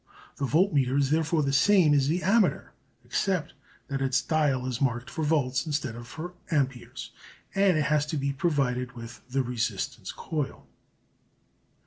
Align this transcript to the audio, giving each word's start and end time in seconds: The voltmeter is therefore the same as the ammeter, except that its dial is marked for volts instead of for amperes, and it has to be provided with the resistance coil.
The 0.37 0.47
voltmeter 0.47 0.97
is 0.97 1.11
therefore 1.11 1.43
the 1.43 1.53
same 1.53 1.93
as 1.93 2.07
the 2.07 2.21
ammeter, 2.21 2.71
except 3.05 3.53
that 3.87 4.01
its 4.01 4.19
dial 4.19 4.65
is 4.65 4.81
marked 4.81 5.11
for 5.11 5.23
volts 5.23 5.63
instead 5.67 5.95
of 5.95 6.07
for 6.07 6.33
amperes, 6.49 7.11
and 7.53 7.77
it 7.77 7.83
has 7.83 8.07
to 8.07 8.17
be 8.17 8.33
provided 8.33 8.93
with 8.93 9.21
the 9.29 9.43
resistance 9.43 10.11
coil. 10.11 10.65